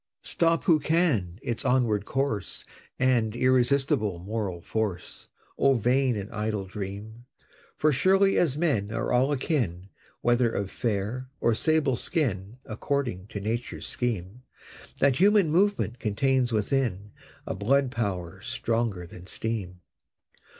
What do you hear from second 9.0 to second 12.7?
all akin, Whether of fair or sable skin,